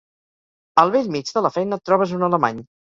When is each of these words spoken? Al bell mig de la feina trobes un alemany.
Al 0.85 0.95
bell 0.97 1.13
mig 1.19 1.31
de 1.37 1.47
la 1.49 1.55
feina 1.61 1.83
trobes 1.91 2.19
un 2.21 2.31
alemany. 2.33 2.69